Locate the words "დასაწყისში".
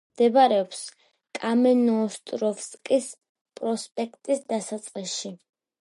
4.53-5.37